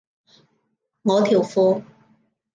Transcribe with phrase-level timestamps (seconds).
[1.03, 1.83] 我條褲